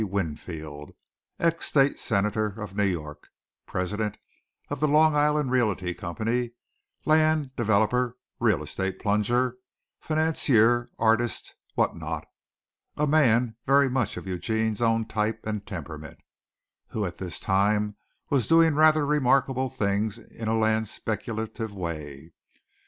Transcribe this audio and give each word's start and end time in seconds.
Winfield, 0.03 0.95
Ex 1.39 1.67
State 1.67 1.99
Senator 1.99 2.59
of 2.59 2.75
New 2.75 2.85
York, 2.87 3.29
President 3.67 4.17
of 4.69 4.79
the 4.79 4.87
Long 4.87 5.15
Island 5.15 5.51
Realty 5.51 5.93
Company, 5.93 6.53
land 7.05 7.55
developer, 7.55 8.17
real 8.39 8.63
estate 8.63 8.97
plunger, 8.99 9.53
financier, 9.99 10.89
artist, 10.97 11.53
what 11.75 11.95
not 11.95 12.25
a 12.97 13.05
man 13.05 13.57
very 13.67 13.91
much 13.91 14.17
of 14.17 14.25
Eugene's 14.25 14.81
own 14.81 15.05
type 15.05 15.45
and 15.45 15.67
temperament, 15.67 16.19
who 16.89 17.05
at 17.05 17.19
this 17.19 17.39
time 17.39 17.95
was 18.31 18.47
doing 18.47 18.73
rather 18.73 19.05
remarkable 19.05 19.69
things 19.69 20.17
in 20.17 20.47
a 20.47 20.57
land 20.57 20.87
speculative 20.87 21.75
way. 21.75 22.31